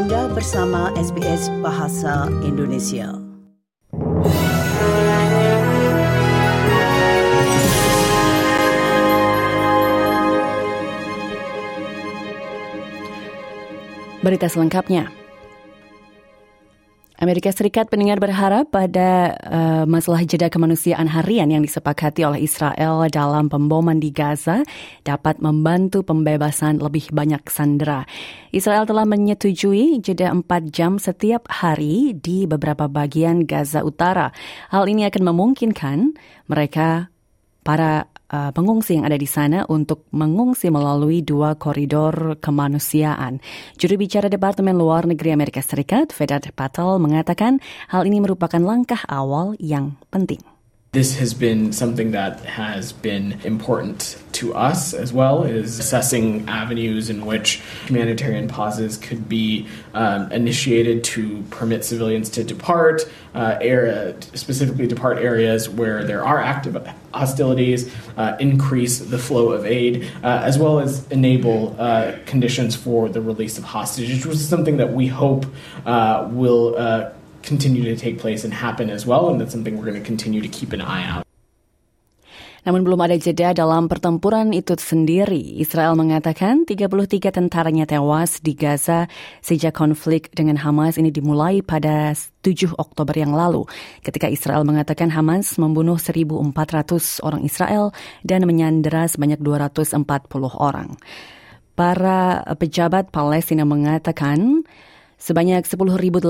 Anda 0.00 0.32
bersama 0.32 0.88
SBS 0.96 1.52
Bahasa 1.60 2.24
Indonesia. 2.40 3.20
Berita 14.24 14.48
selengkapnya. 14.48 15.19
Amerika 17.20 17.52
Serikat 17.52 17.92
pendengar 17.92 18.16
berharap 18.16 18.72
pada 18.72 19.36
uh, 19.44 19.84
masalah 19.84 20.24
jeda 20.24 20.48
kemanusiaan 20.48 21.04
harian 21.04 21.52
yang 21.52 21.60
disepakati 21.60 22.24
oleh 22.24 22.40
Israel 22.48 23.04
dalam 23.12 23.52
pemboman 23.52 24.00
di 24.00 24.08
Gaza 24.08 24.64
dapat 25.04 25.36
membantu 25.44 26.00
pembebasan 26.00 26.80
lebih 26.80 27.12
banyak 27.12 27.44
sandera. 27.52 28.08
Israel 28.56 28.88
telah 28.88 29.04
menyetujui 29.04 30.00
jeda 30.00 30.32
4 30.32 30.48
jam 30.72 30.96
setiap 30.96 31.44
hari 31.52 32.16
di 32.16 32.48
beberapa 32.48 32.88
bagian 32.88 33.44
Gaza 33.44 33.84
Utara. 33.84 34.32
Hal 34.72 34.88
ini 34.88 35.04
akan 35.04 35.20
memungkinkan 35.28 36.16
mereka 36.48 37.12
para 37.60 38.08
uh, 38.30 38.50
pengungsi 38.54 38.96
yang 38.96 39.04
ada 39.04 39.18
di 39.18 39.26
sana 39.26 39.66
untuk 39.66 40.06
mengungsi 40.14 40.70
melalui 40.70 41.20
dua 41.20 41.58
koridor 41.58 42.38
kemanusiaan. 42.38 43.42
Juru 43.76 43.98
bicara 43.98 44.30
Departemen 44.30 44.78
Luar 44.78 45.04
Negeri 45.04 45.34
Amerika 45.34 45.60
Serikat, 45.60 46.14
Vedat 46.14 46.48
Patel, 46.54 47.02
mengatakan 47.02 47.58
hal 47.90 48.06
ini 48.06 48.22
merupakan 48.22 48.62
langkah 48.62 49.02
awal 49.10 49.58
yang 49.58 49.98
penting. 50.08 50.40
This 50.92 51.18
has 51.18 51.34
been 51.34 51.72
something 51.72 52.10
that 52.10 52.40
has 52.40 52.92
been 52.92 53.40
important 53.44 54.20
to 54.32 54.54
us 54.54 54.92
as 54.92 55.12
well, 55.12 55.44
is 55.44 55.78
assessing 55.78 56.48
avenues 56.48 57.10
in 57.10 57.26
which 57.26 57.62
humanitarian 57.86 58.48
pauses 58.48 58.96
could 58.96 59.28
be 59.28 59.68
um, 59.94 60.32
initiated 60.32 61.04
to 61.04 61.44
permit 61.50 61.84
civilians 61.84 62.28
to 62.30 62.42
depart, 62.42 63.08
uh, 63.36 63.56
area, 63.60 64.20
specifically 64.34 64.88
depart 64.88 65.18
areas 65.18 65.68
where 65.68 66.02
there 66.02 66.24
are 66.24 66.40
active 66.40 66.76
hostilities, 67.14 67.88
uh, 68.16 68.36
increase 68.40 68.98
the 68.98 69.18
flow 69.18 69.52
of 69.52 69.64
aid, 69.64 70.10
uh, 70.24 70.42
as 70.42 70.58
well 70.58 70.80
as 70.80 71.06
enable 71.12 71.76
uh, 71.78 72.18
conditions 72.26 72.74
for 72.74 73.08
the 73.08 73.20
release 73.20 73.58
of 73.58 73.62
hostages, 73.62 74.26
which 74.26 74.34
is 74.34 74.48
something 74.48 74.78
that 74.78 74.92
we 74.92 75.06
hope 75.06 75.46
uh, 75.86 76.28
will 76.32 76.74
uh, 76.76 77.12
continue 77.42 77.84
to 77.84 77.96
take 77.96 78.18
place 78.18 78.44
and 78.44 78.52
happen 78.52 78.90
as 78.90 79.06
well, 79.06 79.30
and 79.30 79.40
that's 79.40 79.52
something 79.52 79.76
we're 79.76 79.88
going 79.88 80.00
to 80.00 80.06
continue 80.06 80.40
to 80.40 80.48
keep 80.48 80.72
an 80.72 80.80
eye 80.80 81.04
out. 81.04 81.24
Namun 82.60 82.84
belum 82.84 83.00
ada 83.00 83.16
jeda 83.16 83.56
dalam 83.56 83.88
pertempuran 83.88 84.52
itu 84.52 84.76
sendiri. 84.76 85.56
Israel 85.64 85.96
mengatakan 85.96 86.68
33 86.68 87.32
tentaranya 87.32 87.88
tewas 87.88 88.44
di 88.44 88.52
Gaza 88.52 89.08
sejak 89.40 89.72
konflik 89.72 90.28
dengan 90.36 90.60
Hamas 90.60 91.00
ini 91.00 91.08
dimulai 91.08 91.64
pada 91.64 92.12
7 92.12 92.76
Oktober 92.76 93.16
yang 93.16 93.32
lalu. 93.32 93.64
Ketika 94.04 94.28
Israel 94.28 94.68
mengatakan 94.68 95.08
Hamas 95.08 95.56
membunuh 95.56 95.96
1.400 95.96 97.24
orang 97.24 97.42
Israel 97.48 97.96
dan 98.28 98.44
menyandera 98.44 99.08
sebanyak 99.08 99.40
240 99.40 99.96
orang. 100.60 101.00
Para 101.72 102.44
pejabat 102.60 103.08
Palestina 103.08 103.64
mengatakan 103.64 104.68
Sebanyak 105.20 105.68
10.812 105.68 106.24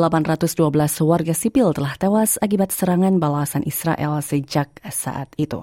warga 1.07 1.31
sipil 1.31 1.71
telah 1.71 1.95
tewas 1.95 2.43
akibat 2.43 2.75
serangan 2.75 3.23
balasan 3.23 3.63
Israel 3.63 4.19
sejak 4.19 4.83
saat 4.91 5.31
itu. 5.39 5.63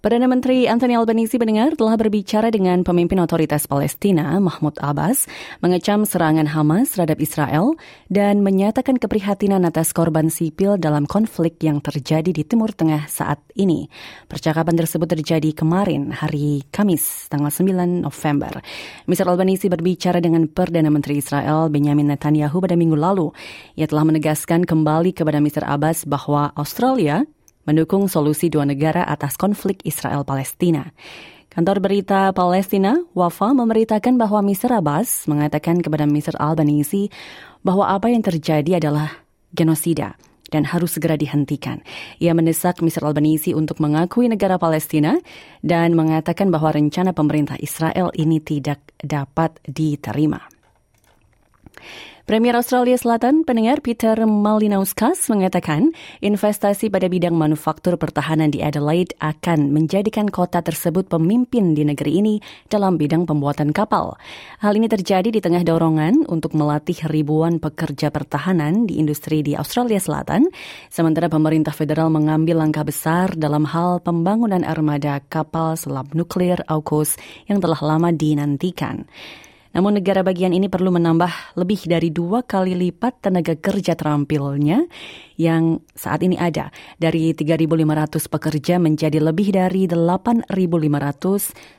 Perdana 0.00 0.32
Menteri 0.32 0.64
Anthony 0.64 0.96
Albanese 0.96 1.36
mendengar 1.36 1.76
telah 1.76 1.92
berbicara 1.92 2.48
dengan 2.48 2.80
pemimpin 2.80 3.20
otoritas 3.20 3.68
Palestina, 3.68 4.32
Mahmud 4.40 4.80
Abbas, 4.80 5.28
mengecam 5.60 6.08
serangan 6.08 6.48
Hamas 6.48 6.96
terhadap 6.96 7.20
Israel 7.20 7.76
dan 8.08 8.40
menyatakan 8.40 8.96
keprihatinan 8.96 9.60
atas 9.68 9.92
korban 9.92 10.32
sipil 10.32 10.80
dalam 10.80 11.04
konflik 11.04 11.60
yang 11.60 11.84
terjadi 11.84 12.32
di 12.32 12.48
Timur 12.48 12.72
Tengah 12.72 13.12
saat 13.12 13.44
ini. 13.60 13.92
Percakapan 14.24 14.72
tersebut 14.72 15.04
terjadi 15.04 15.52
kemarin, 15.52 16.16
hari 16.16 16.64
Kamis, 16.72 17.28
tanggal 17.28 17.52
9 17.52 18.00
November. 18.00 18.56
Mr. 19.04 19.28
Albanese 19.28 19.68
berbicara 19.68 20.24
dengan 20.24 20.48
Perdana 20.48 20.88
Menteri 20.88 21.20
Israel, 21.20 21.68
Benjamin 21.68 22.08
Netanyahu 22.08 22.56
pada 22.56 22.72
minggu 22.72 22.96
lalu. 22.96 23.36
Ia 23.76 23.84
telah 23.84 24.08
menegaskan 24.08 24.64
kembali 24.64 25.12
kepada 25.12 25.44
Mr. 25.44 25.68
Abbas 25.68 26.08
bahwa 26.08 26.56
Australia 26.56 27.28
mendukung 27.64 28.06
solusi 28.06 28.48
dua 28.48 28.64
negara 28.64 29.04
atas 29.04 29.36
konflik 29.40 29.80
Israel-Palestina. 29.84 30.92
Kantor 31.50 31.82
berita 31.82 32.30
Palestina, 32.30 33.02
Wafa, 33.10 33.50
memberitakan 33.50 34.14
bahwa 34.14 34.38
Mr. 34.38 34.78
Abbas 34.78 35.26
mengatakan 35.26 35.82
kepada 35.82 36.06
Mr. 36.06 36.38
Albanese 36.38 37.10
bahwa 37.66 37.90
apa 37.90 38.06
yang 38.06 38.22
terjadi 38.22 38.78
adalah 38.78 39.26
genosida 39.50 40.14
dan 40.50 40.66
harus 40.66 40.98
segera 40.98 41.14
dihentikan. 41.14 41.82
Ia 42.18 42.34
mendesak 42.34 42.82
Mr. 42.82 43.06
Albanese 43.06 43.54
untuk 43.54 43.78
mengakui 43.78 44.26
negara 44.26 44.58
Palestina 44.58 45.18
dan 45.62 45.94
mengatakan 45.94 46.50
bahwa 46.50 46.74
rencana 46.74 47.14
pemerintah 47.14 47.58
Israel 47.62 48.10
ini 48.18 48.42
tidak 48.42 48.82
dapat 48.98 49.58
diterima. 49.66 50.49
Premier 52.30 52.54
Australia 52.54 52.94
Selatan, 52.94 53.42
pendengar 53.42 53.82
Peter 53.82 54.14
Malinauskas 54.22 55.26
mengatakan 55.34 55.90
investasi 56.22 56.86
pada 56.86 57.10
bidang 57.10 57.34
manufaktur 57.34 57.98
pertahanan 57.98 58.54
di 58.54 58.62
Adelaide 58.62 59.18
akan 59.18 59.74
menjadikan 59.74 60.30
kota 60.30 60.62
tersebut 60.62 61.10
pemimpin 61.10 61.74
di 61.74 61.82
negeri 61.82 62.22
ini 62.22 62.38
dalam 62.70 62.94
bidang 63.02 63.26
pembuatan 63.26 63.74
kapal. 63.74 64.14
Hal 64.62 64.78
ini 64.78 64.86
terjadi 64.86 65.26
di 65.26 65.42
tengah 65.42 65.66
dorongan 65.66 66.30
untuk 66.30 66.54
melatih 66.54 67.02
ribuan 67.10 67.58
pekerja 67.58 68.14
pertahanan 68.14 68.86
di 68.86 69.02
industri 69.02 69.42
di 69.42 69.58
Australia 69.58 69.98
Selatan, 69.98 70.46
sementara 70.86 71.26
pemerintah 71.26 71.74
federal 71.74 72.14
mengambil 72.14 72.62
langkah 72.62 72.86
besar 72.86 73.34
dalam 73.34 73.66
hal 73.66 74.06
pembangunan 74.06 74.62
armada 74.62 75.18
kapal 75.26 75.74
selam 75.74 76.06
nuklir 76.14 76.62
AUKUS 76.70 77.18
yang 77.50 77.58
telah 77.58 77.82
lama 77.82 78.14
dinantikan. 78.14 79.10
Namun 79.70 80.02
negara 80.02 80.26
bagian 80.26 80.50
ini 80.50 80.66
perlu 80.66 80.90
menambah 80.90 81.54
lebih 81.54 81.86
dari 81.86 82.10
dua 82.10 82.42
kali 82.42 82.74
lipat 82.74 83.22
tenaga 83.30 83.54
kerja 83.54 83.94
terampilnya 83.94 84.90
yang 85.38 85.78
saat 85.94 86.26
ini 86.26 86.34
ada. 86.34 86.74
Dari 86.98 87.30
3.500 87.30 88.26
pekerja 88.26 88.74
menjadi 88.82 89.22
lebih 89.22 89.54
dari 89.54 89.86
8.500 89.86 90.50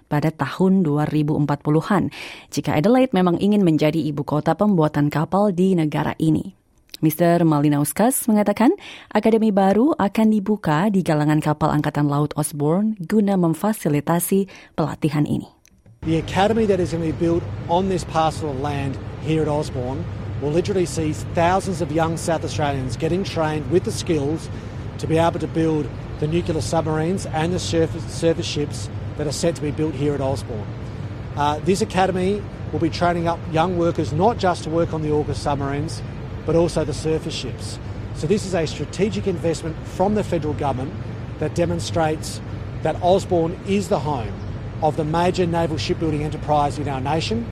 pada 0.07 0.29
tahun 0.31 0.87
2040-an. 0.87 2.03
Jika 2.47 2.79
Adelaide 2.79 3.11
memang 3.11 3.35
ingin 3.43 3.63
menjadi 3.67 3.99
ibu 3.99 4.23
kota 4.23 4.55
pembuatan 4.55 5.11
kapal 5.11 5.51
di 5.51 5.75
negara 5.75 6.15
ini. 6.15 6.55
Mr. 7.01 7.41
Malinauskas 7.43 8.29
mengatakan 8.29 8.77
akademi 9.09 9.49
baru 9.49 9.97
akan 9.97 10.27
dibuka 10.29 10.87
di 10.93 11.01
galangan 11.01 11.41
kapal 11.41 11.73
Angkatan 11.73 12.05
Laut 12.05 12.29
Osborne 12.37 12.93
guna 13.01 13.35
memfasilitasi 13.41 14.45
pelatihan 14.77 15.25
ini. 15.25 15.60
The 16.03 16.17
academy 16.17 16.65
that 16.65 16.79
is 16.79 16.93
going 16.93 17.05
to 17.05 17.13
be 17.13 17.19
built 17.19 17.43
on 17.69 17.89
this 17.89 18.03
parcel 18.03 18.49
of 18.49 18.59
land 18.59 18.97
here 19.21 19.43
at 19.43 19.47
Osborne 19.47 20.03
will 20.41 20.49
literally 20.49 20.87
see 20.87 21.13
thousands 21.13 21.79
of 21.79 21.91
young 21.91 22.17
South 22.17 22.43
Australians 22.43 22.97
getting 22.97 23.23
trained 23.23 23.69
with 23.69 23.83
the 23.83 23.91
skills 23.91 24.49
to 24.97 25.05
be 25.05 25.19
able 25.19 25.39
to 25.39 25.45
build 25.45 25.87
the 26.19 26.25
nuclear 26.25 26.59
submarines 26.59 27.27
and 27.27 27.53
the 27.53 27.59
surface, 27.59 28.03
surface 28.11 28.47
ships 28.47 28.89
that 29.17 29.27
are 29.27 29.31
set 29.31 29.53
to 29.57 29.61
be 29.61 29.69
built 29.69 29.93
here 29.93 30.15
at 30.15 30.21
Osborne. 30.21 30.65
Uh, 31.35 31.59
this 31.59 31.83
academy 31.83 32.41
will 32.71 32.79
be 32.79 32.89
training 32.89 33.27
up 33.27 33.39
young 33.51 33.77
workers 33.77 34.11
not 34.11 34.39
just 34.39 34.63
to 34.63 34.71
work 34.71 34.93
on 34.93 35.03
the 35.03 35.09
AUKUS 35.09 35.35
submarines, 35.35 36.01
but 36.47 36.55
also 36.55 36.83
the 36.83 36.95
surface 36.95 37.35
ships. 37.35 37.77
So 38.15 38.25
this 38.25 38.43
is 38.43 38.55
a 38.55 38.65
strategic 38.65 39.27
investment 39.27 39.75
from 39.89 40.15
the 40.15 40.23
federal 40.23 40.55
government 40.55 40.95
that 41.37 41.53
demonstrates 41.53 42.41
that 42.81 42.95
Osborne 43.03 43.53
is 43.67 43.89
the 43.89 43.99
home 43.99 44.33
of 44.81 44.97
the 44.97 45.03
major 45.03 45.45
naval 45.45 45.77
shipbuilding 45.77 46.23
enterprise 46.23 46.79
in 46.79 46.87
our 46.87 47.01
nation. 47.01 47.50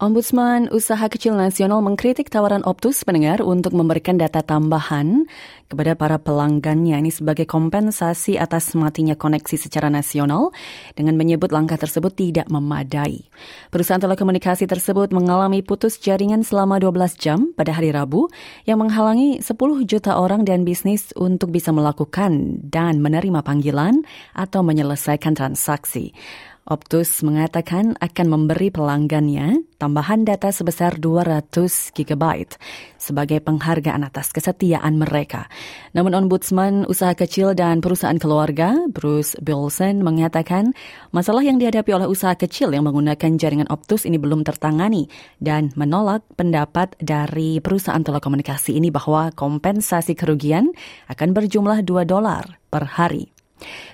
Ombudsman 0.00 0.72
Usaha 0.72 1.12
Kecil 1.12 1.36
Nasional 1.36 1.84
mengkritik 1.84 2.32
tawaran 2.32 2.64
Optus 2.64 3.04
pendengar 3.04 3.44
untuk 3.44 3.76
memberikan 3.76 4.16
data 4.16 4.40
tambahan 4.40 5.28
kepada 5.68 5.92
para 5.92 6.16
pelanggannya 6.16 6.96
ini 6.96 7.12
sebagai 7.12 7.44
kompensasi 7.44 8.40
atas 8.40 8.72
matinya 8.72 9.12
koneksi 9.12 9.60
secara 9.60 9.92
nasional 9.92 10.56
dengan 10.96 11.20
menyebut 11.20 11.52
langkah 11.52 11.76
tersebut 11.76 12.16
tidak 12.16 12.48
memadai. 12.48 13.28
Perusahaan 13.68 14.00
telekomunikasi 14.00 14.64
tersebut 14.64 15.12
mengalami 15.12 15.60
putus 15.60 16.00
jaringan 16.00 16.48
selama 16.48 16.80
12 16.80 17.20
jam 17.20 17.52
pada 17.52 17.76
hari 17.76 17.92
Rabu 17.92 18.32
yang 18.64 18.80
menghalangi 18.80 19.44
10 19.44 19.52
juta 19.84 20.16
orang 20.16 20.48
dan 20.48 20.64
bisnis 20.64 21.12
untuk 21.12 21.52
bisa 21.52 21.76
melakukan 21.76 22.56
dan 22.72 23.04
menerima 23.04 23.44
panggilan 23.44 24.00
atau 24.32 24.64
menyelesaikan 24.64 25.36
transaksi. 25.36 26.16
Optus 26.68 27.24
mengatakan 27.24 27.96
akan 28.04 28.26
memberi 28.28 28.68
pelanggannya 28.68 29.64
tambahan 29.80 30.28
data 30.28 30.52
sebesar 30.52 31.00
200 31.00 31.56
GB 31.96 32.24
sebagai 33.00 33.40
penghargaan 33.40 34.04
atas 34.04 34.28
kesetiaan 34.28 35.00
mereka. 35.00 35.48
Namun 35.96 36.12
Ombudsman 36.12 36.84
Usaha 36.84 37.16
Kecil 37.16 37.56
dan 37.56 37.80
Perusahaan 37.80 38.20
Keluarga, 38.20 38.76
Bruce 38.92 39.40
Bilson, 39.40 40.04
mengatakan 40.04 40.76
masalah 41.16 41.40
yang 41.40 41.56
dihadapi 41.56 41.96
oleh 41.96 42.06
usaha 42.06 42.36
kecil 42.36 42.76
yang 42.76 42.84
menggunakan 42.84 43.40
jaringan 43.40 43.66
Optus 43.72 44.04
ini 44.04 44.20
belum 44.20 44.44
tertangani 44.44 45.08
dan 45.40 45.72
menolak 45.80 46.22
pendapat 46.36 46.92
dari 47.00 47.58
perusahaan 47.64 48.04
telekomunikasi 48.04 48.76
ini 48.76 48.92
bahwa 48.92 49.32
kompensasi 49.32 50.12
kerugian 50.12 50.76
akan 51.08 51.32
berjumlah 51.32 51.80
2 51.88 52.04
dolar 52.04 52.60
per 52.68 52.84
hari. 52.84 53.32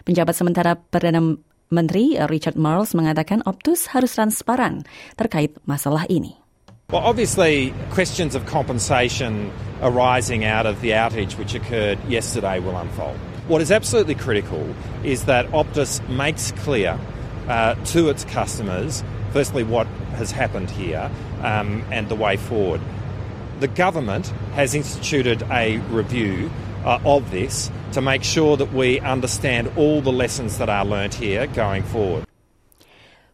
Penjabat 0.06 0.34
sementara 0.34 0.78
Perdana 0.78 1.34
Menteri 1.66 2.14
Richard 2.30 2.54
Marles 2.54 2.94
mengatakan 2.94 3.42
Optus 3.42 3.90
harus 3.90 4.14
transparan 4.14 4.86
terkait 5.18 5.58
masalah 5.66 6.06
ini. 6.06 6.38
Well, 6.94 7.02
obviously, 7.02 7.74
questions 7.90 8.38
of 8.38 8.46
compensation 8.46 9.50
arising 9.82 10.46
out 10.46 10.66
of 10.70 10.78
the 10.80 10.94
outage 10.94 11.34
which 11.34 11.58
occurred 11.58 11.98
yesterday 12.06 12.62
will 12.62 12.78
unfold. 12.78 13.18
What 13.50 13.58
is 13.58 13.74
absolutely 13.74 14.14
critical 14.14 14.62
is 15.02 15.26
that 15.26 15.50
Optus 15.50 15.98
makes 16.06 16.54
clear 16.62 16.94
uh, 17.48 17.74
to 17.90 18.10
its 18.10 18.22
customers, 18.24 19.02
firstly, 19.32 19.66
what 19.66 19.86
has 20.14 20.30
happened 20.30 20.70
here 20.70 21.10
um, 21.42 21.82
and 21.90 22.08
the 22.08 22.14
way 22.14 22.36
forward. 22.36 22.80
The 23.58 23.68
government 23.68 24.30
has 24.54 24.74
instituted 24.74 25.42
a 25.50 25.78
review 25.90 26.50
uh, 26.84 27.00
of 27.04 27.30
this 27.30 27.70
to 27.92 28.00
make 28.00 28.24
sure 28.24 28.56
that 28.56 28.72
we 28.72 28.98
understand 29.00 29.68
all 29.76 30.00
the 30.00 30.12
lessons 30.12 30.58
that 30.58 30.68
are 30.68 30.84
learnt 30.84 31.14
here 31.14 31.46
going 31.54 31.82
forward. 31.82 32.26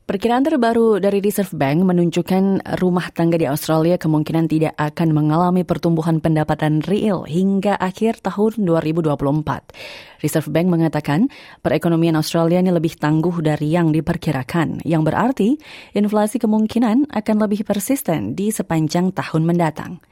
Perkiraan 0.02 0.42
terbaru 0.42 0.98
dari 0.98 1.22
Reserve 1.22 1.54
Bank 1.54 1.86
menunjukkan 1.86 2.74
rumah 2.82 3.14
tangga 3.14 3.38
di 3.38 3.46
Australia 3.46 3.94
kemungkinan 3.94 4.50
tidak 4.50 4.74
akan 4.74 5.14
mengalami 5.14 5.62
pertumbuhan 5.62 6.18
pendapatan 6.18 6.82
real 6.84 7.22
hingga 7.22 7.78
akhir 7.78 8.18
tahun 8.18 8.66
2024. 8.66 9.08
Reserve 10.20 10.50
Bank 10.50 10.68
mengatakan 10.74 11.30
perekonomian 11.62 12.18
Australia 12.18 12.58
ini 12.58 12.74
lebih 12.74 12.98
tangguh 12.98 13.46
dari 13.46 13.70
yang 13.70 13.94
diperkirakan, 13.94 14.82
yang 14.82 15.06
berarti 15.06 15.54
inflasi 15.94 16.42
kemungkinan 16.42 17.08
akan 17.08 17.36
lebih 17.38 17.62
persisten 17.62 18.34
di 18.34 18.50
sepanjang 18.50 19.14
tahun 19.14 19.46
mendatang. 19.46 20.02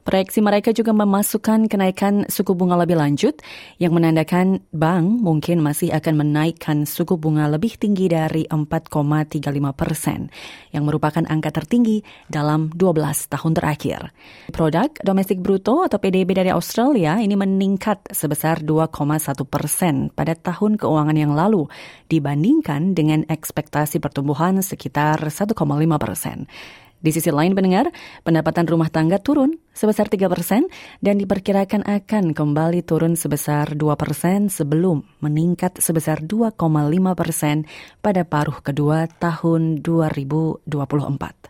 Proyeksi 0.00 0.40
mereka 0.40 0.72
juga 0.72 0.96
memasukkan 0.96 1.68
kenaikan 1.68 2.24
suku 2.24 2.56
bunga 2.56 2.72
lebih 2.80 2.96
lanjut 2.96 3.36
yang 3.76 3.92
menandakan 3.92 4.64
bank 4.72 5.20
mungkin 5.20 5.60
masih 5.60 5.92
akan 5.92 6.24
menaikkan 6.24 6.88
suku 6.88 7.20
bunga 7.20 7.44
lebih 7.52 7.76
tinggi 7.76 8.08
dari 8.08 8.48
4,35 8.48 9.44
persen, 9.76 10.32
yang 10.72 10.88
merupakan 10.88 11.20
angka 11.28 11.52
tertinggi 11.52 12.00
dalam 12.32 12.72
12 12.72 12.96
tahun 13.28 13.52
terakhir. 13.52 14.00
Produk 14.56 14.88
domestik 15.04 15.44
bruto 15.44 15.84
atau 15.84 16.00
PDB 16.00 16.32
dari 16.32 16.48
Australia 16.48 17.20
ini 17.20 17.36
meningkat 17.36 18.08
sebesar 18.08 18.64
2,1 18.64 19.36
persen 19.44 20.08
pada 20.16 20.32
tahun 20.32 20.80
keuangan 20.80 21.16
yang 21.20 21.36
lalu 21.36 21.68
dibandingkan 22.08 22.96
dengan 22.96 23.28
ekspektasi 23.28 24.00
pertumbuhan 24.00 24.64
sekitar 24.64 25.20
1,5 25.20 25.52
persen. 26.00 26.48
Di 27.00 27.16
sisi 27.16 27.32
lain 27.32 27.56
pendengar, 27.56 27.88
pendapatan 28.22 28.68
rumah 28.68 28.92
tangga 28.92 29.16
turun 29.16 29.56
sebesar 29.72 30.12
3 30.12 30.28
persen 30.28 30.68
dan 31.00 31.16
diperkirakan 31.16 31.88
akan 31.88 32.36
kembali 32.36 32.84
turun 32.84 33.16
sebesar 33.16 33.72
2 33.72 33.80
persen 33.96 34.52
sebelum 34.52 35.00
meningkat 35.24 35.80
sebesar 35.80 36.20
2,5 36.20 36.60
persen 37.16 37.64
pada 38.04 38.28
paruh 38.28 38.60
kedua 38.60 39.08
tahun 39.08 39.80
2024. 39.80 41.49